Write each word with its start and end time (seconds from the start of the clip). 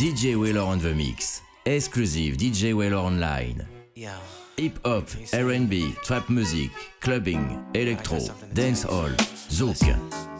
DJ 0.00 0.34
Waylor 0.34 0.66
on 0.66 0.78
the 0.78 0.94
Mix. 0.94 1.42
Exclusive 1.66 2.38
DJ 2.38 2.72
Waylor 2.72 2.96
Online. 2.96 3.66
Hip-hop, 4.56 5.04
R&B, 5.34 5.94
trap 6.02 6.30
music, 6.30 6.70
clubbing, 7.02 7.62
electro, 7.74 8.16
dancehall, 8.54 9.14
zouk. 9.50 9.76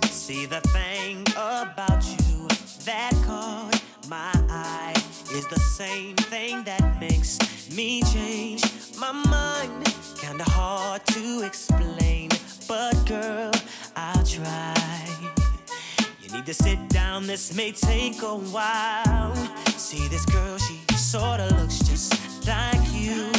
See 0.07 0.47
the 0.47 0.63
thing 0.73 1.27
about 1.37 2.03
you 2.09 2.49
that 2.87 3.13
caught 3.27 3.79
my 4.09 4.33
eye 4.49 4.95
is 5.31 5.47
the 5.49 5.61
same 5.61 6.17
thing 6.17 6.65
that 6.65 6.99
makes 6.99 7.39
me 7.77 8.03
change 8.05 8.65
my 8.99 9.13
mind. 9.13 9.95
Kinda 10.17 10.45
hard 10.45 11.05
to 11.09 11.43
explain, 11.43 12.31
but 12.67 12.95
girl, 13.07 13.53
I'll 13.95 14.25
try. 14.25 15.20
Need 16.41 16.47
to 16.47 16.55
sit 16.55 16.89
down, 16.89 17.27
this 17.27 17.55
may 17.55 17.71
take 17.71 18.23
a 18.23 18.35
while. 18.35 19.37
See 19.77 20.09
this 20.09 20.25
girl, 20.25 20.57
she 20.57 20.81
sorta 20.97 21.55
looks 21.57 21.81
just 21.81 22.15
like 22.47 22.81
you. 22.95 23.31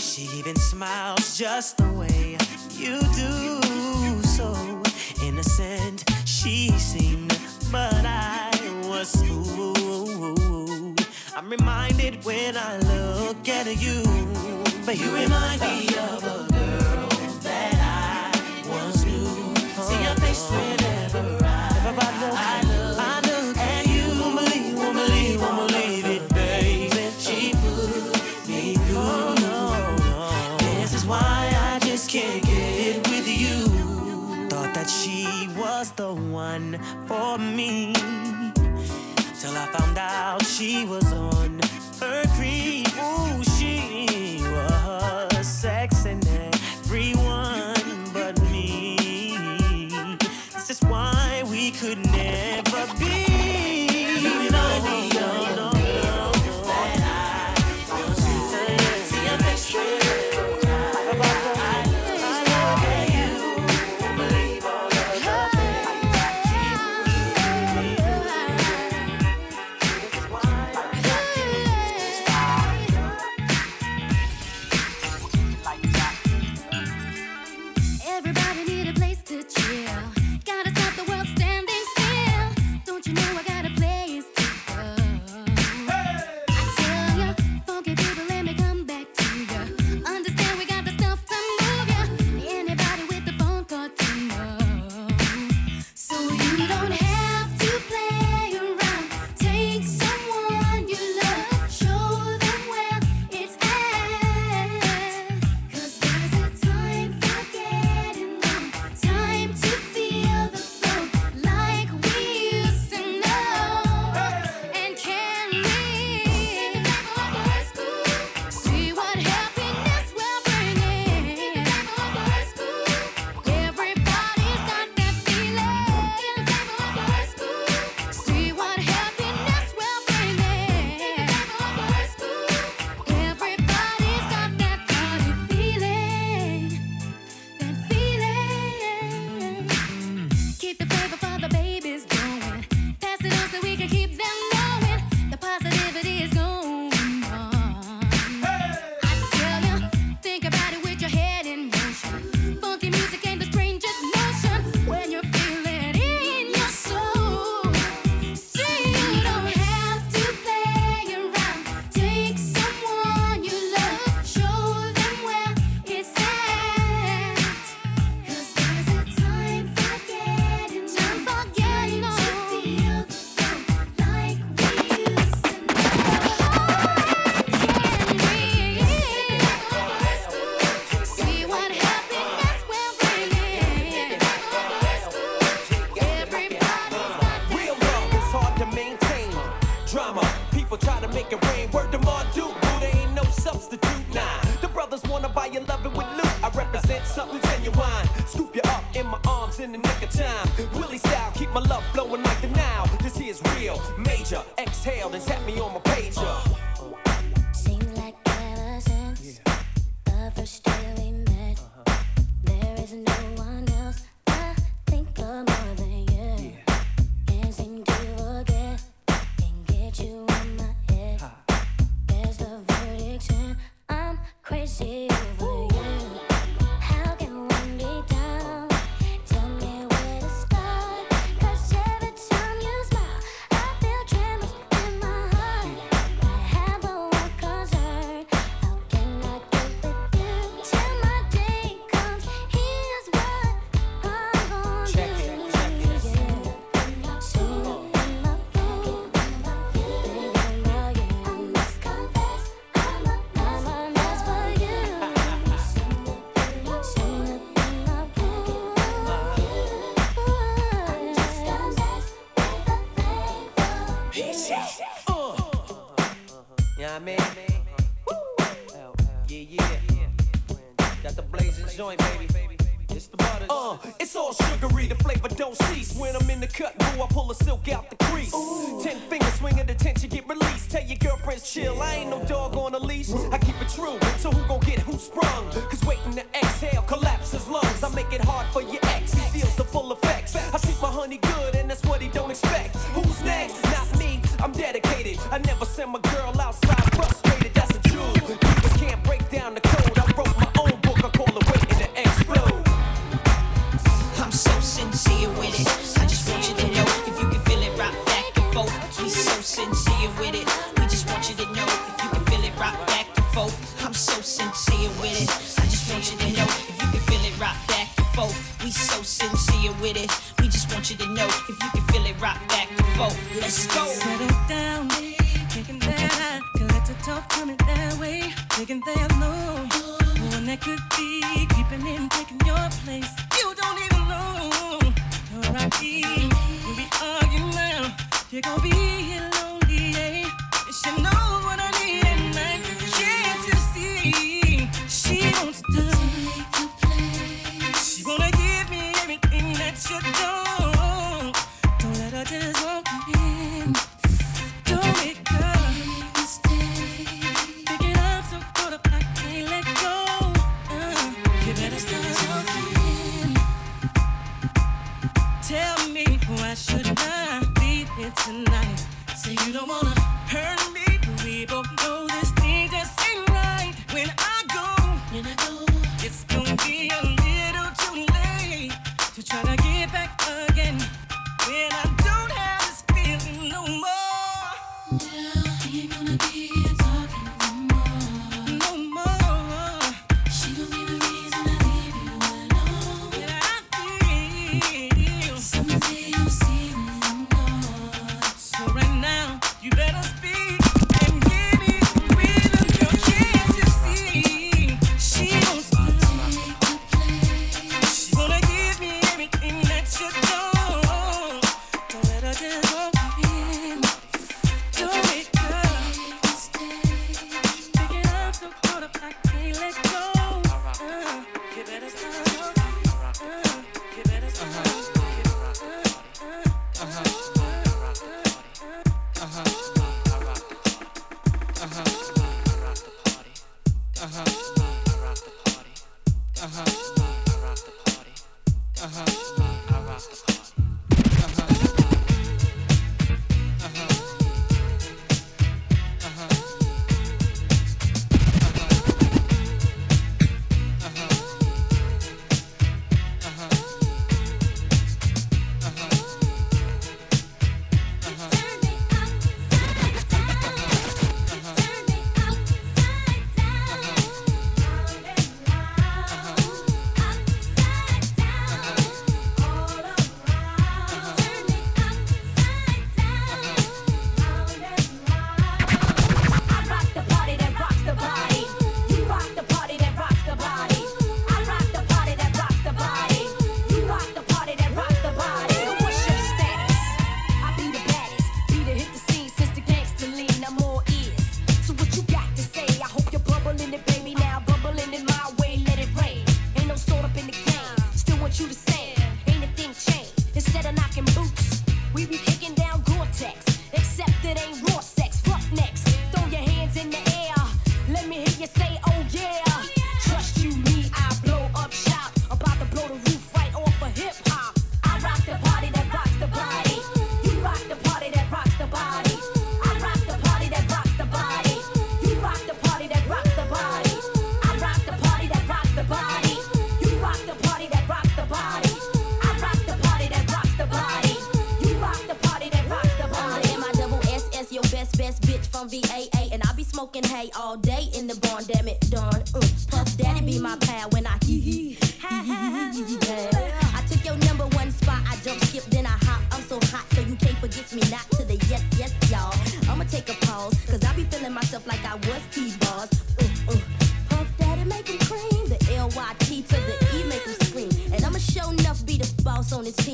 She 0.00 0.22
even 0.36 0.56
smiles 0.56 1.38
just 1.38 1.76
the 1.76 1.88
way 1.92 2.36
you 2.72 2.98
do. 3.14 3.60
So 4.24 4.56
innocent 5.22 6.02
she 6.24 6.70
seemed, 6.70 7.38
but 7.70 8.04
I 8.04 8.50
was 8.88 9.14
fooled. 9.14 11.06
I'm 11.36 11.48
reminded 11.48 12.24
when 12.24 12.56
I 12.56 12.78
look 12.78 13.48
at 13.48 13.66
you, 13.80 14.02
but 14.84 14.98
you 14.98 15.14
remind 15.14 15.60
me 15.60 15.86
of 15.96 16.24
a 16.24 16.52
girl 16.52 17.08
that 17.42 18.32
I 18.34 18.68
once 18.68 19.04
knew. 19.04 19.54
See 19.80 20.02
your 20.02 20.16
face 20.16 20.50
when 20.50 20.77
one 36.58 36.78
for 37.06 37.38
me. 37.38 37.92
Till 39.40 39.56
I 39.56 39.66
found 39.72 39.98
out 39.98 40.44
she 40.44 40.84
was 40.84 41.12
on 41.12 41.60
her 42.00 42.24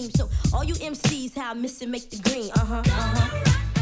team. 0.04 0.28
So 0.28 0.28
all 0.54 0.64
you 0.64 0.75
MCs, 0.75 1.37
how 1.37 1.50
I 1.50 1.54
miss 1.54 1.80
it, 1.82 1.88
make 1.88 2.08
the 2.11 2.18
green. 2.28 2.50
Uh 2.52 2.64
huh. 2.64 2.82
Uh 2.84 2.90
huh. 2.90 3.74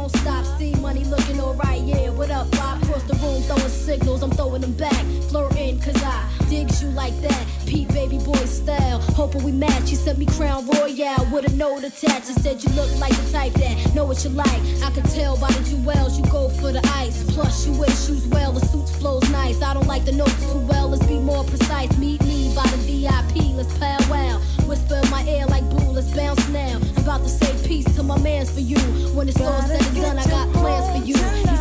don't 0.00 0.16
stop. 0.20 0.44
See 0.58 0.74
money 0.76 1.04
looking 1.04 1.40
alright, 1.40 1.82
yeah. 1.82 2.10
What 2.10 2.30
up, 2.30 2.50
Bob? 2.52 2.82
Cross 2.84 3.04
the 3.04 3.14
room, 3.16 3.42
throwing 3.42 3.68
signals, 3.68 4.22
I'm 4.22 4.30
throwing 4.30 4.62
them 4.62 4.72
back. 4.72 5.04
Flirting, 5.28 5.80
cause 5.80 6.02
I 6.02 6.28
digs 6.48 6.82
you 6.82 6.88
like 6.90 7.16
that. 7.20 7.46
Pete 7.66 7.88
baby 7.88 8.18
boy 8.18 8.44
style. 8.46 9.00
Hoping 9.20 9.42
we 9.44 9.52
match. 9.52 9.90
You 9.90 9.96
sent 9.96 10.18
me 10.18 10.26
Crown 10.26 10.66
Royal 10.66 11.26
with 11.30 11.52
a 11.52 11.56
note 11.56 11.84
attached. 11.84 12.28
You 12.28 12.34
said 12.34 12.62
you 12.62 12.70
look 12.70 12.90
like 12.98 13.14
the 13.16 13.32
type 13.32 13.52
that 13.54 13.94
know 13.94 14.04
what 14.04 14.24
you 14.24 14.30
like. 14.30 14.62
I 14.82 14.90
could 14.90 15.08
tell 15.10 15.36
by 15.36 15.50
the 15.52 15.62
jewels 15.68 16.18
you 16.18 16.24
go 16.30 16.48
for 16.48 16.72
the 16.72 16.82
ice. 16.94 17.22
Plus 17.34 17.66
you 17.66 17.72
wear 17.78 17.90
shoes 17.90 18.26
well, 18.28 18.52
the 18.52 18.64
suits 18.66 18.94
flows 18.96 19.28
nice. 19.30 19.60
I 19.62 19.74
don't 19.74 19.86
like 19.86 20.04
the 20.04 20.12
notes 20.12 20.40
too 20.52 20.60
well. 20.60 20.88
Let's 20.88 21.06
be 21.06 21.18
more 21.18 21.44
precise. 21.44 21.96
Meet 21.98 22.22
me 22.24 22.54
by 22.54 22.66
the 22.68 22.78
VIP. 22.88 23.54
Let's 23.54 23.76
powwow. 23.78 24.40
Whisper 24.70 25.00
in 25.02 25.10
my 25.10 25.24
ear 25.24 25.46
like 25.46 25.68
boo. 25.68 25.78
Let's 25.90 26.14
bounce 26.14 26.48
now. 26.50 26.78
I'm 26.78 27.02
about 27.02 27.24
to 27.24 27.28
say 27.28 27.52
peace 27.66 27.92
to 27.96 28.04
my 28.04 28.16
mans 28.20 28.52
for 28.52 28.60
you. 28.60 28.78
When 29.16 29.28
it's 29.28 29.40
all 29.40 29.60
said 29.62 29.84
and 29.84 29.96
done, 29.96 30.16
I 30.16 30.24
got 30.26 30.48
plans 30.52 30.96
for 30.96 31.04
you. 31.04 31.16
He 31.16 31.44
said. 31.44 31.56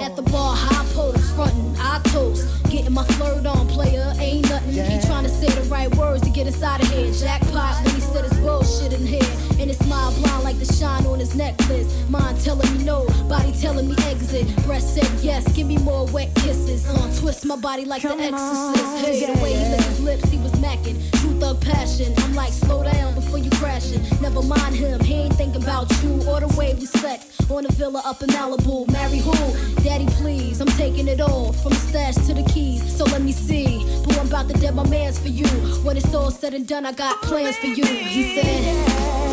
At 0.00 0.14
the 0.16 0.22
bar, 0.22 0.54
high 0.54 0.84
post, 0.94 1.34
frontin', 1.34 1.74
I 1.80 2.00
toast. 2.04 2.63
Getting 2.74 2.92
my 2.92 3.04
flirt 3.04 3.46
on, 3.46 3.68
player, 3.68 4.12
ain't 4.18 4.50
nothing. 4.50 4.72
He 4.72 5.06
trying 5.06 5.22
to 5.22 5.28
say 5.28 5.46
the 5.46 5.62
right 5.70 5.94
words 5.94 6.22
to 6.22 6.30
get 6.30 6.48
us 6.48 6.60
out 6.60 6.82
of 6.82 6.90
here. 6.90 7.12
Jackpot 7.12 7.84
when 7.84 7.94
he 7.94 8.00
said 8.00 8.24
his 8.24 8.36
bullshit 8.40 8.92
in 8.92 9.06
here. 9.06 9.22
And 9.60 9.70
his 9.70 9.78
smile 9.78 10.12
blind 10.14 10.42
like 10.42 10.58
the 10.58 10.64
shine 10.64 11.06
on 11.06 11.20
his 11.20 11.36
necklace. 11.36 11.86
Mind 12.08 12.40
telling 12.40 12.68
me 12.76 12.82
no, 12.82 13.06
body 13.28 13.52
telling 13.52 13.86
me 13.86 13.94
exit. 14.06 14.48
Breast 14.66 14.92
said 14.92 15.08
yes, 15.22 15.46
give 15.52 15.68
me 15.68 15.78
more 15.78 16.06
wet 16.06 16.34
kisses. 16.34 16.84
Uh, 16.88 17.20
twist 17.20 17.46
my 17.46 17.54
body 17.54 17.84
like 17.84 18.02
the 18.02 18.08
exorcist. 18.08 19.06
Hey, 19.06 19.24
the 19.24 19.40
way 19.40 19.52
he 19.52 19.70
licked 19.70 19.84
his 19.84 20.00
lips, 20.00 20.28
he 20.28 20.38
was 20.64 20.76
macking. 20.76 21.10
True 21.20 21.38
thug 21.40 21.60
passion. 21.60 22.12
I'm 22.18 22.34
like, 22.34 22.52
slow 22.52 22.82
down 22.82 23.14
before 23.14 23.38
you 23.38 23.50
crashing. 23.50 24.02
Never 24.20 24.42
mind 24.42 24.74
him, 24.74 25.00
he 25.00 25.14
ain't 25.14 25.34
thinking 25.34 25.62
about 25.62 25.90
you 26.02 26.22
or 26.28 26.40
the 26.40 26.54
way 26.56 26.74
we 26.74 26.86
sex. 26.86 27.30
On 27.50 27.64
a 27.64 27.68
villa 27.72 28.02
up 28.04 28.22
in 28.22 28.28
Malibu. 28.30 28.90
Marry 28.90 29.18
who? 29.18 29.32
Daddy, 29.82 30.06
please. 30.06 30.60
I'm 30.60 30.68
taking 30.68 31.08
it 31.08 31.20
all 31.20 31.52
from 31.52 31.70
the 31.70 31.78
stash 31.78 32.14
to 32.26 32.34
the 32.34 32.42
keys. 32.44 32.82
So 32.96 33.04
let 33.04 33.22
me 33.22 33.32
see. 33.32 33.78
Boy, 34.04 34.14
I'm 34.18 34.26
about 34.26 34.48
to 34.48 34.54
dead 34.54 34.74
my 34.74 34.86
mans 34.88 35.18
for 35.18 35.28
you. 35.28 35.46
When 35.84 35.96
it's 35.96 36.14
all 36.14 36.30
said 36.30 36.54
and 36.54 36.66
done, 36.66 36.86
I 36.86 36.92
got 36.92 37.20
plans 37.22 37.56
for 37.56 37.66
you. 37.66 37.84
He 37.84 38.34
said. 38.34 39.23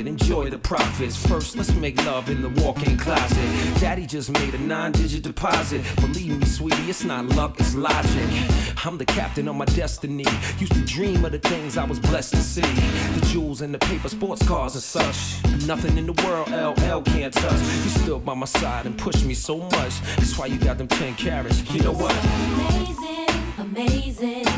Carpet, 0.00 0.06
enjoy 0.06 0.50
the 0.50 0.58
profits. 0.58 1.16
First, 1.26 1.56
let's 1.56 1.72
make 1.74 1.96
love 2.04 2.30
in 2.30 2.42
the 2.42 2.48
walk 2.62 2.86
in 2.86 2.96
closet. 2.96 3.80
Daddy 3.80 4.06
just 4.06 4.30
made 4.30 4.54
a 4.54 4.58
nine 4.58 4.92
digit 4.92 5.22
deposit. 5.22 5.82
Believe 5.96 6.38
me, 6.38 6.46
sweetie, 6.46 6.90
it's 6.90 7.04
not 7.04 7.26
luck, 7.36 7.58
it's 7.58 7.74
logic. 7.74 8.28
I'm 8.84 8.98
the 8.98 9.04
captain 9.04 9.48
of 9.48 9.56
my 9.56 9.64
destiny. 9.66 10.24
Used 10.58 10.74
to 10.74 10.84
dream 10.84 11.24
of 11.24 11.32
the 11.32 11.38
things 11.38 11.76
I 11.76 11.84
was 11.84 11.98
blessed 11.98 12.32
to 12.32 12.42
see. 12.42 12.62
The 12.62 13.26
jewels 13.26 13.60
and 13.60 13.74
the 13.74 13.78
paper 13.78 14.08
sports 14.08 14.46
cars 14.46 14.74
and 14.74 14.82
such. 14.82 15.44
Nothing 15.66 15.98
in 15.98 16.06
the 16.06 16.16
world 16.24 16.48
LL 16.48 17.02
can't 17.02 17.32
touch. 17.32 17.60
You 17.60 17.90
stood 18.02 18.24
by 18.24 18.34
my 18.34 18.46
side 18.46 18.86
and 18.86 18.96
pushed 18.98 19.24
me 19.24 19.34
so 19.34 19.58
much. 19.58 20.00
That's 20.16 20.38
why 20.38 20.46
you 20.46 20.58
got 20.58 20.78
them 20.78 20.88
10 20.88 21.14
carats. 21.16 21.62
You 21.72 21.82
know 21.82 21.92
what? 21.92 22.14
Amazing, 22.54 23.28
amazing. 23.58 24.49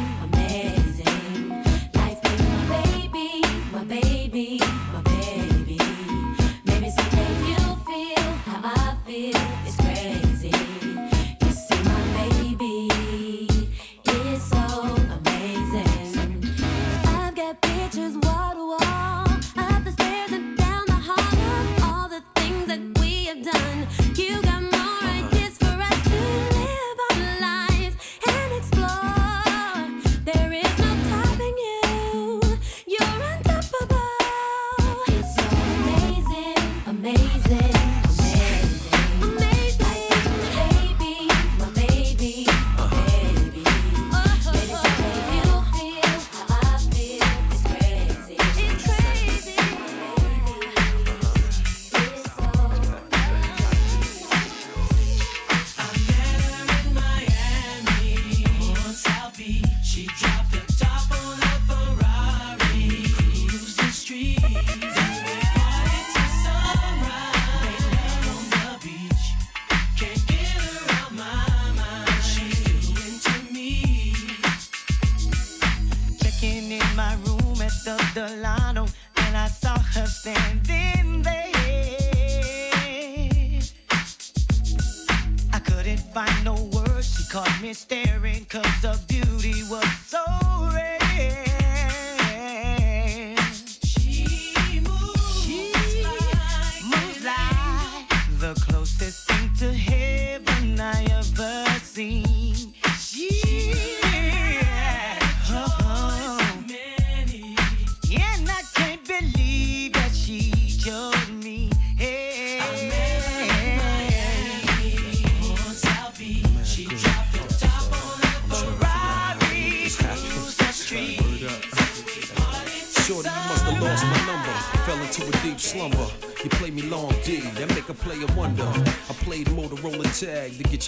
me 87.63 87.73
staring 87.73 88.45
cause 88.47 88.83
the 88.83 88.99
beauty 89.07 89.63
was 89.71 89.87
so 90.05 90.52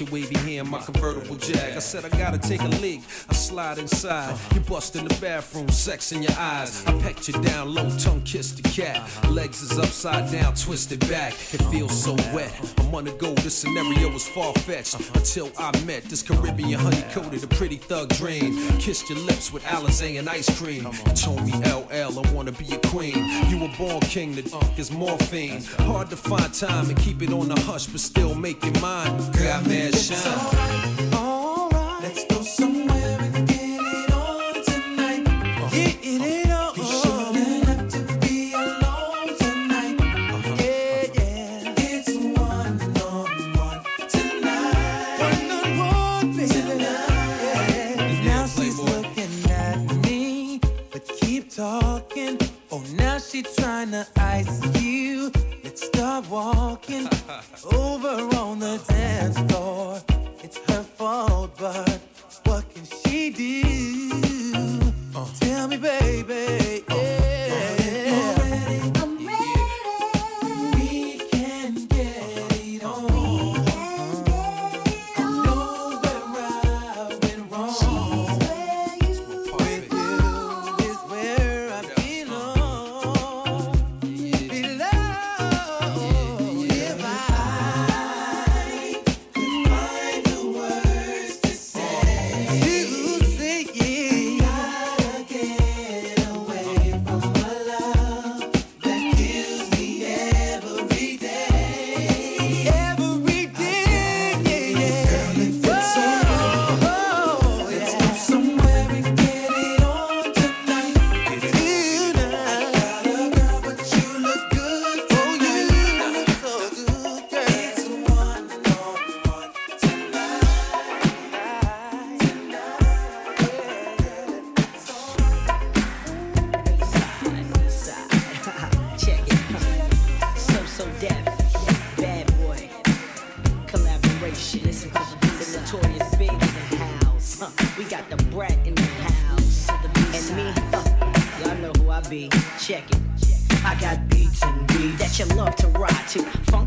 your 0.01 0.11
wavy 0.11 0.37
hand, 0.37 0.69
my 0.69 0.79
convertible 0.81 1.37
jag. 1.37 1.77
I 1.77 1.81
said 1.81 2.05
I 2.05 2.09
gotta 2.09 2.39
take 2.39 2.61
a 2.61 2.69
leak. 2.69 3.01
I 3.29 3.34
slide 3.45 3.79
inside. 3.79 4.39
You 4.55 4.61
bust 4.61 4.97
in 4.97 5.05
the 5.05 5.15
bathroom, 5.21 5.69
sex 5.69 6.13
in 6.13 6.23
your 6.23 6.33
eyes. 6.39 6.85
I 6.87 6.99
pecked 7.03 7.29
you 7.29 7.35
down 7.43 7.75
low, 7.75 7.91
tongue 7.99 8.23
kissed 8.23 8.63
the 8.63 8.69
cat. 8.69 8.99
Legs 9.31 9.61
is 9.61 9.79
upside 9.79 10.33
down, 10.33 10.55
twisted 10.55 11.01
back. 11.09 11.33
It 11.53 11.63
feels 11.71 11.95
so 12.05 12.15
wet. 12.33 12.53
I'm 12.79 12.95
on 12.95 13.05
the 13.05 13.13
go. 13.13 13.35
This 13.35 13.55
scenario 13.55 14.11
was 14.11 14.27
far 14.27 14.55
fetched 14.55 14.99
until 15.15 15.51
I 15.59 15.79
met 15.85 16.05
this 16.05 16.23
Caribbean 16.23 16.81
honey 16.81 17.05
coated, 17.11 17.45
a 17.45 17.47
pretty 17.47 17.77
thug 17.77 18.09
dream. 18.15 18.57
Kissed 18.79 19.11
your 19.11 19.19
lips 19.19 19.53
with 19.53 19.63
Alizé 19.65 20.19
and 20.19 20.29
ice 20.29 20.49
cream. 20.59 20.85
You 20.85 21.13
told 21.13 21.45
me 21.45 21.53
LL, 21.53 22.19
I 22.19 22.33
wanna 22.33 22.53
be 22.53 22.73
a 22.75 22.79
queen. 22.89 23.19
You 23.49 23.59
were 23.61 23.75
born 23.77 24.01
king, 24.01 24.35
the 24.35 24.45
uh, 24.57 24.81
is 24.81 24.91
morphine. 24.91 25.63
Hard 25.81 26.09
to 26.11 26.17
find 26.17 26.53
time 26.55 26.89
and 26.89 26.99
keep 26.99 27.21
it 27.21 27.33
on 27.33 27.49
the 27.49 27.61
hush, 27.61 27.87
but 27.89 28.01
still 28.01 28.35
make 28.35 28.65
it 28.65 28.81
mine. 28.81 29.17
Got 29.33 29.67
mad 29.67 29.95
shine. 29.95 31.24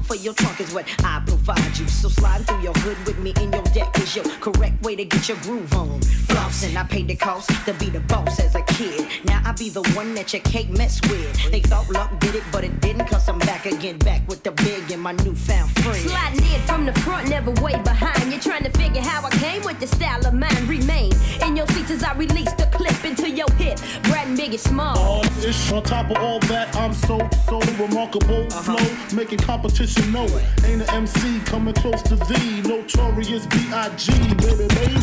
For 0.08 0.16
your 0.16 0.34
trunk 0.34 0.62
is 0.62 0.74
what 0.74 0.86
I 1.04 1.22
provide 1.26 1.78
you. 1.78 1.88
So 1.88 2.08
slide 2.08 2.48
through 2.48 2.62
your 2.62 2.74
hood 2.74 2.98
with 3.06 3.20
me 3.20 3.34
in 3.42 3.52
your 3.52 3.64
deck 3.76 3.98
is 4.00 4.16
your 4.16 4.26
correct 4.40 4.82
way 4.82 4.96
to 4.96 5.04
get 5.04 5.28
your 5.28 5.38
groove 5.40 5.72
on. 5.74 6.00
Flossing, 6.30 6.78
I 6.78 6.84
paid 6.84 7.10
the 7.10 7.16
cost 7.16 7.50
to 7.66 7.74
be 7.74 7.90
the 7.90 8.00
boss 8.02 8.40
as 8.40 8.56
a 8.56 8.62
kid. 8.64 9.06
Now 9.26 9.42
I 9.46 9.52
be 9.52 9.70
the 9.70 9.84
one 10.00 10.14
that 10.16 10.34
you 10.34 10.40
can't 10.40 10.72
mess 10.78 11.02
with. 11.10 11.52
They 11.52 11.60
thought 11.60 11.90
luck 11.90 12.18
did 12.22 12.36
it, 12.36 12.44
but 12.52 12.64
it 12.64 12.80
didn't. 12.80 13.06
Cause 13.08 13.28
I'm 13.28 13.40
back 13.40 13.66
again, 13.66 13.98
back 14.00 14.26
with 14.28 14.44
the 14.44 14.52
big 14.52 14.90
and 14.92 15.02
my 15.02 15.12
newfound 15.12 15.72
friend. 15.82 15.98
Sliding 15.98 16.54
in 16.54 16.62
from 16.62 16.86
the 16.86 16.94
front, 17.02 17.30
never 17.30 17.52
way 17.62 17.74
behind. 17.84 18.32
You're 18.32 18.40
trying 18.40 18.64
to 18.64 18.72
figure 18.72 19.02
how 19.02 19.26
I 19.26 19.32
came 19.32 19.64
with 19.64 19.80
the 19.80 19.88
style 19.88 20.26
of 20.26 20.34
mine. 20.34 20.68
Remain 20.68 21.12
in 21.44 21.58
your 21.58 21.68
seats 21.68 21.92
as 21.92 22.04
I 22.04 22.14
release 22.14 22.54
the 22.54 22.68
clip 22.72 22.97
into 23.28 23.38
your 23.38 23.52
hip. 23.54 23.80
Brad 24.04 24.28
and 24.28 24.60
Small. 24.60 24.98
All 24.98 25.24
this 25.42 25.72
on 25.72 25.84
top 25.84 26.10
of 26.12 26.18
all 26.18 26.40
that, 26.42 26.76
I'm 26.76 26.94
so 26.94 27.18
so 27.48 27.60
remarkable. 27.82 28.50
Flow 28.50 29.16
making 29.16 29.40
competition 29.40 30.12
know. 30.12 30.28
Ain't 30.66 30.82
an 30.82 30.90
MC 30.90 31.40
coming 31.42 31.74
close 31.74 32.02
to 32.04 32.16
thee. 32.16 32.62
Notorious 32.62 33.46
B.I.G. 33.48 34.12
Baby, 34.36 34.68
baby. 34.68 34.98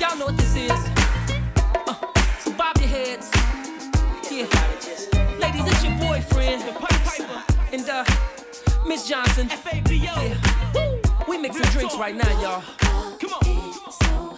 Y'all 0.00 0.16
know 0.18 0.26
what 0.26 0.36
this 0.36 0.56
is. 0.56 0.70
Uh, 1.86 1.94
so 2.40 2.52
bob 2.52 2.76
your 2.78 2.88
heads. 2.88 3.30
Yeah. 4.30 4.46
Ladies, 5.38 5.66
it's 5.66 5.84
your 5.84 5.96
boyfriend. 5.98 6.62
And 7.72 7.88
uh, 7.88 8.04
Miss 8.86 9.08
Johnson. 9.08 9.48
Yeah. 9.88 10.36
Woo. 10.74 11.00
We 11.28 11.38
mixing 11.38 11.62
drinks 11.70 11.96
right 11.96 12.14
now, 12.14 12.40
y'all. 12.40 12.91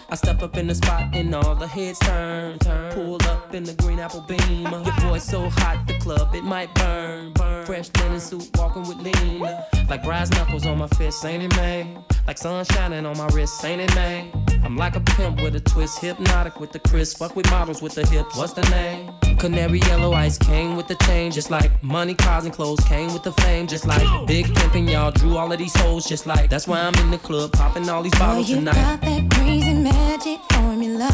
I 0.09 0.15
step 0.15 0.43
up 0.43 0.55
in 0.55 0.67
the 0.67 0.75
spot 0.75 1.15
and 1.15 1.33
all 1.33 1.55
the 1.55 1.67
heads 1.67 1.99
turn. 1.99 2.59
turn. 2.59 2.91
Pull 2.93 3.15
up 3.23 3.53
in 3.55 3.63
the 3.63 3.73
green 3.73 3.99
apple 3.99 4.21
beam. 4.21 4.63
Your 4.63 4.95
boy 5.01 5.17
so 5.17 5.49
hot, 5.49 5.83
the 5.87 5.97
club 5.99 6.33
it 6.35 6.43
might 6.43 6.73
burn. 6.75 7.33
burn. 7.33 7.65
Fresh 7.65 7.89
linen 7.99 8.19
suit, 8.19 8.49
walking 8.55 8.83
with 8.87 8.97
lean. 8.97 9.41
Like 9.89 10.03
brass 10.03 10.29
knuckles 10.31 10.65
on 10.65 10.77
my 10.77 10.87
fist, 10.89 11.25
ain't 11.25 11.43
it, 11.43 11.55
man? 11.55 12.03
Like 12.27 12.37
sun 12.37 12.65
shining 12.65 13.05
on 13.05 13.17
my 13.17 13.27
wrist, 13.27 13.63
ain't 13.65 13.81
it, 13.81 13.95
man? 13.95 14.44
I'm 14.65 14.75
like 14.77 14.95
a 14.95 14.99
pimp 14.99 15.41
with 15.43 15.55
a 15.55 15.59
twist, 15.59 15.99
hypnotic 15.99 16.59
with 16.59 16.71
the 16.71 16.79
crisp. 16.79 17.19
Fuck 17.19 17.35
with 17.35 17.49
models 17.51 17.83
with 17.83 17.93
the 17.93 18.05
hips, 18.07 18.35
what's 18.35 18.53
the 18.53 18.63
name? 18.71 19.11
Canary 19.37 19.79
yellow 19.81 20.13
ice 20.13 20.39
came 20.39 20.75
with 20.75 20.87
the 20.87 20.95
change, 21.05 21.35
just 21.35 21.51
like 21.51 21.71
money, 21.83 22.15
cars, 22.15 22.45
and 22.45 22.53
clothes 22.53 22.83
came 22.85 23.13
with 23.13 23.21
the 23.21 23.31
fame, 23.33 23.67
just 23.67 23.85
like 23.85 24.01
big 24.27 24.47
pimpin'. 24.47 24.89
Y'all 24.91 25.11
drew 25.11 25.37
all 25.37 25.51
of 25.51 25.59
these 25.59 25.75
hoes, 25.75 26.05
just 26.07 26.25
like 26.25 26.49
that's 26.49 26.67
why 26.67 26.79
I'm 26.79 26.95
in 26.95 27.11
the 27.11 27.19
club 27.19 27.51
popping 27.53 27.87
all 27.89 28.01
these 28.01 28.11
Boy, 28.13 28.19
bottles 28.19 28.49
you 28.49 28.55
tonight. 28.55 28.73
got 28.75 29.01
that 29.01 29.29
crazy 29.31 29.73
magic 29.73 30.39
formula 30.53 31.11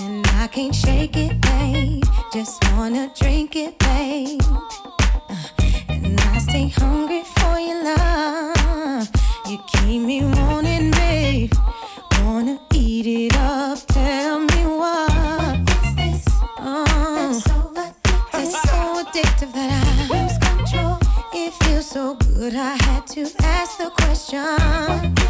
And 0.00 0.26
I 0.26 0.48
can't 0.48 0.74
shake 0.74 1.16
it, 1.16 1.40
babe. 1.40 2.02
Just 2.32 2.64
wanna 2.72 3.12
drink 3.16 3.54
it, 3.54 3.78
babe. 3.78 4.40
Uh, 4.42 5.36
and 5.88 6.20
I 6.20 6.38
stay 6.38 6.68
hungry 6.68 7.22
for 7.36 7.58
your 7.60 7.84
love. 7.84 9.08
You 9.48 9.58
keep 9.68 10.02
me 10.02 10.22
wanting, 10.24 10.41
question. 24.30 25.21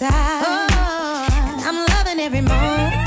Inside. 0.00 0.70
And 1.50 1.60
I'm 1.62 1.86
loving 1.86 2.20
every 2.20 2.40
moment. 2.40 2.97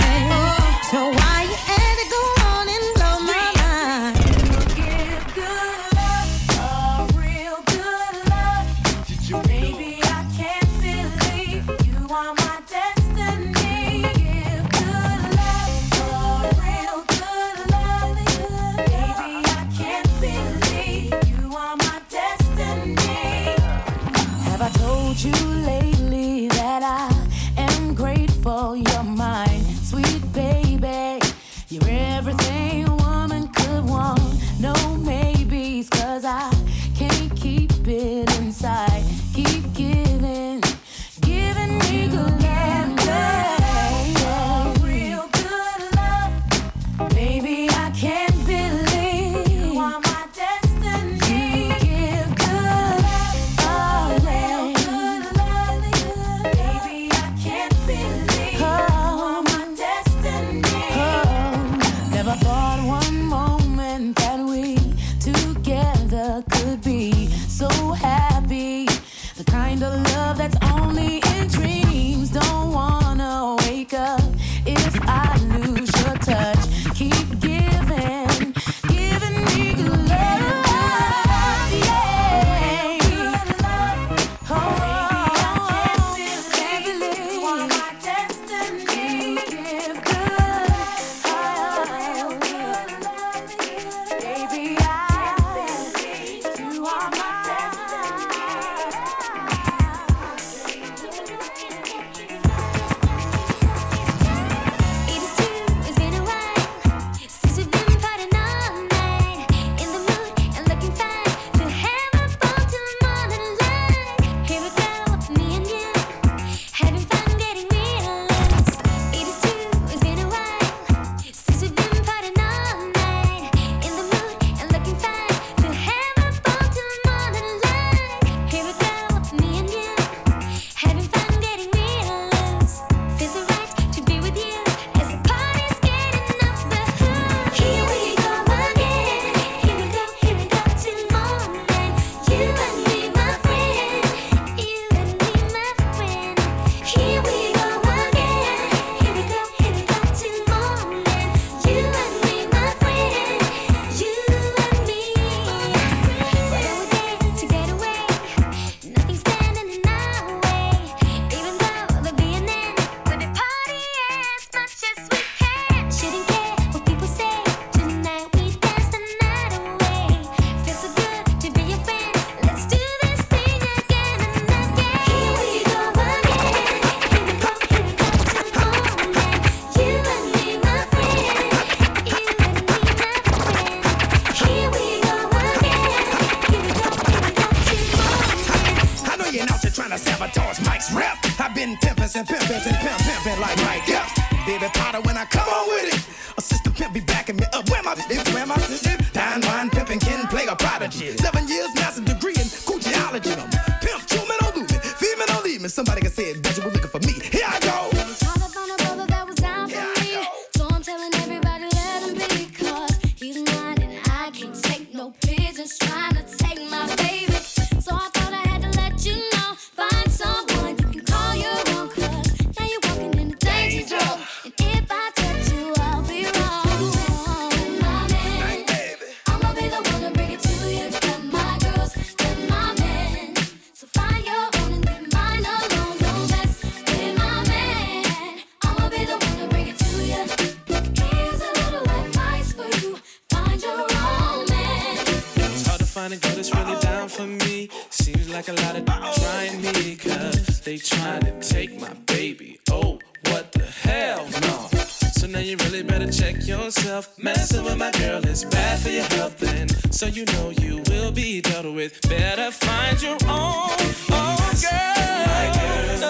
Yourself. 256.92 257.18
Messing 257.18 257.64
with 257.64 257.78
my 257.78 257.92
girl 257.92 258.26
is 258.26 258.44
bad 258.46 258.80
for 258.80 258.90
your 258.90 259.04
health, 259.16 259.42
and 259.44 259.72
so 259.94 260.06
you 260.08 260.26
know 260.26 260.50
you 260.50 260.84
will 260.90 261.12
be 261.12 261.42
dealt 261.42 261.74
with. 261.74 262.02
Better 262.10 262.52
find 262.52 263.02
your 263.02 263.18
own, 263.28 263.72
own 264.12 264.54
girl. 264.60 265.26
My 265.32 265.46
girl. 265.56 266.04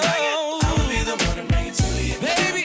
I'ma 0.63 0.83
be 0.89 1.03
the 1.03 1.15
one 1.27 1.37
to 1.37 1.43
bring 1.51 1.67
it 1.67 1.75
to 1.75 2.03
you. 2.03 2.15
Baby, 2.19 2.63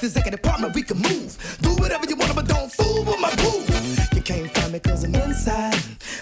like 0.00 0.12
this 0.12 0.16
executive 0.16 0.40
apartment, 0.40 0.74
we 0.74 0.82
can 0.82 0.96
move. 0.98 1.36
Do 1.60 1.70
whatever 1.74 2.06
you 2.08 2.16
want, 2.16 2.34
but 2.34 2.48
don't 2.48 2.72
fool 2.72 3.04
with 3.04 3.20
my 3.20 3.34
boo. 3.36 3.60
You 4.16 4.22
can't 4.22 4.50
find 4.56 4.72
me 4.72 4.80
cause 4.80 5.04
I'm 5.04 5.14
inside. 5.14 5.76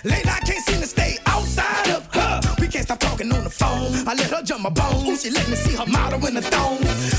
Late 0.04 0.24
night 0.24 0.42
can't 0.44 0.64
seem 0.64 0.80
to 0.80 0.86
stay 0.86 1.18
outside 1.26 1.88
of 1.90 2.12
her. 2.12 2.40
We 2.60 2.66
can't 2.66 2.84
stop 2.84 2.98
talking 2.98 3.30
on 3.32 3.44
the 3.44 3.50
phone. 3.50 4.08
I 4.08 4.14
let 4.14 4.30
her 4.30 4.42
jump 4.42 4.62
my 4.62 4.70
bones. 4.70 5.22
She 5.22 5.30
let 5.30 5.48
me 5.48 5.54
see 5.54 5.76
her 5.76 5.86
model 5.86 6.26
in 6.26 6.34
the 6.34 6.42
thong. 6.42 6.78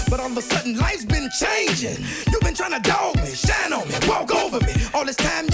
But 0.09 0.19
all 0.19 0.31
of 0.31 0.37
a 0.37 0.41
sudden, 0.41 0.77
life's 0.77 1.05
been 1.05 1.29
changing. 1.39 2.03
You've 2.29 2.41
been 2.41 2.55
trying 2.55 2.75
to 2.75 2.81
dog 2.89 3.15
me, 3.17 3.31
shine 3.31 3.71
on 3.71 3.87
me, 3.87 3.95
walk 4.07 4.33
over 4.33 4.59
me. 4.59 4.73
All 4.93 5.05
this 5.05 5.15
time 5.15 5.48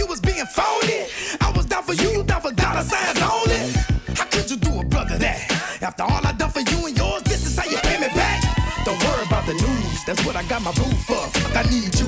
that's 10.05 10.23
what 10.25 10.35
I 10.35 10.43
got 10.43 10.61
my 10.61 10.71
for. 10.71 11.25
Like 11.43 11.65
I 11.65 11.69
need 11.69 11.97
you 11.99 12.07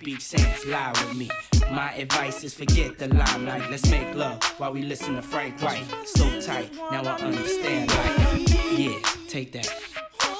Beach 0.00 0.22
Sands, 0.22 0.64
lie 0.66 0.92
with 0.92 1.14
me. 1.14 1.28
My 1.70 1.92
advice 1.92 2.42
is 2.42 2.54
forget 2.54 2.98
the 2.98 3.08
limelight. 3.08 3.70
Let's 3.70 3.88
make 3.90 4.14
love 4.14 4.42
while 4.58 4.72
we 4.72 4.82
listen 4.82 5.14
to 5.16 5.22
Frank 5.22 5.60
White. 5.60 5.84
So 6.04 6.40
tight, 6.40 6.72
now 6.90 7.02
I 7.02 7.20
understand 7.20 7.90
life. 7.90 8.78
Yeah, 8.78 8.98
take 9.28 9.52
that. 9.52 9.68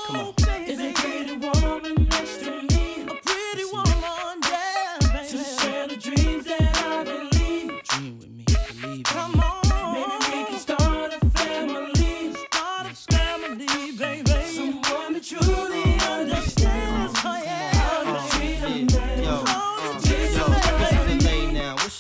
Come 0.07 0.17
on. 0.17 0.35
Is 0.67 0.81
a 0.81 0.93
pretty 0.95 1.37
woman 1.37 2.09
next 2.09 2.39
to 2.45 2.63
me? 2.63 3.03
A 3.03 3.15
pretty 3.15 3.65
woman, 3.71 4.41
yeah, 4.49 4.99
baby. 5.13 5.29
To 5.29 5.39
share 5.45 5.89
the 5.89 5.97
dreams 5.97 6.45
that 6.47 6.83
I 6.83 7.05
believe. 7.05 7.83
Dream 7.85 8.19
with 8.19 8.31
me, 8.31 8.45
believe 8.81 9.05
Come 9.05 9.35
on, 9.35 9.40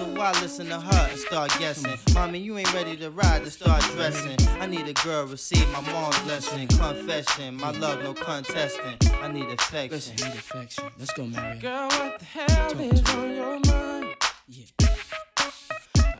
So 0.00 0.06
why 0.14 0.32
listen 0.40 0.66
to 0.68 0.80
her 0.80 1.08
and 1.10 1.18
start 1.18 1.54
guessing? 1.58 1.92
Mommy, 2.14 2.38
you 2.38 2.56
ain't 2.56 2.72
ready 2.72 2.96
to 2.96 3.10
ride 3.10 3.44
to 3.44 3.50
start 3.50 3.82
dressing. 3.92 4.38
I 4.58 4.64
need 4.64 4.88
a 4.88 4.94
girl 4.94 5.26
receive 5.26 5.70
my 5.72 5.82
mom's 5.92 6.18
blessing, 6.20 6.68
confession. 6.68 7.56
My 7.56 7.72
love, 7.72 8.02
no 8.02 8.14
contesting. 8.14 8.96
I 9.20 9.30
need 9.30 9.44
affection. 9.50 9.90
Listen, 9.90 10.16
need 10.16 10.38
affection. 10.38 10.84
Let's 10.98 11.12
go, 11.12 11.26
Mary. 11.26 11.58
Girl, 11.58 11.88
what 11.88 12.18
the 12.18 12.24
hell 12.24 12.80
is 12.80 13.14
on 13.14 13.34
your 13.34 13.60
mind? 13.66 14.14
Yeah. 14.48 14.64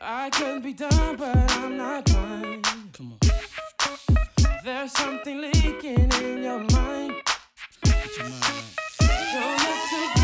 I 0.02 0.28
could 0.28 0.62
be 0.62 0.74
done, 0.74 1.16
but 1.16 1.50
I'm 1.52 1.78
not 1.78 2.04
blind. 2.04 2.66
Come 2.92 3.14
on. 3.14 4.56
There's 4.62 4.92
something 4.92 5.40
leaking 5.40 6.12
in 6.20 6.42
your 6.42 6.58
mind. 6.58 7.14
Get 7.84 8.18
your 8.18 8.28
mind 8.28 8.42
right. 9.00 9.32
Don't 9.32 10.14
look 10.14 10.19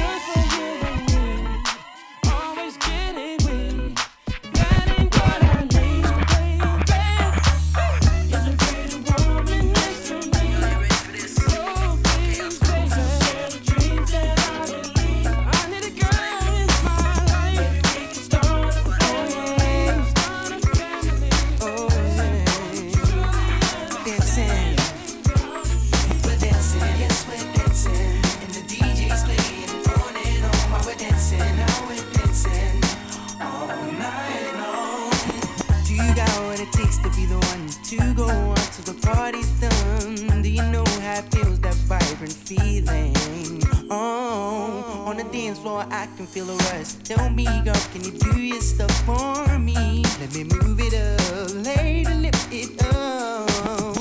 to 37.85 38.15
go 38.15 38.29
on 38.29 38.57
till 38.57 38.95
the 38.95 38.99
party's 39.07 39.49
done? 39.61 40.43
Do 40.43 40.49
you 40.49 40.63
know 40.71 40.85
how 41.01 41.23
feels 41.23 41.61
that 41.61 41.75
vibrant 41.87 42.33
feeling? 42.33 43.15
Oh, 43.91 45.05
on 45.07 45.17
the 45.17 45.25
dance 45.25 45.59
floor 45.59 45.87
I 45.91 46.07
can 46.17 46.27
feel 46.27 46.47
rush. 46.47 46.95
Tell 47.05 47.31
me, 47.31 47.45
girl, 47.65 47.75
can 47.93 48.05
you 48.05 48.13
do 48.13 48.41
your 48.41 48.61
stuff 48.61 48.91
for 49.05 49.59
me? 49.59 50.03
Let 50.21 50.35
me 50.35 50.45
move 50.45 50.81
it 50.81 50.95
up, 50.95 51.65
lady, 51.65 52.15
lift 52.15 52.53
it 52.53 52.83
up. 52.83 53.97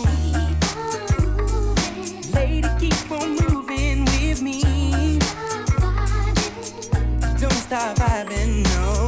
Lady, 2.33 2.69
keep 2.79 3.11
on 3.11 3.35
moving 3.35 4.05
with 4.05 4.41
me. 4.41 5.19
Don't 7.39 7.53
stop 7.53 7.97
vibing, 7.97 8.63
no, 8.63 8.85
no. 8.85 9.04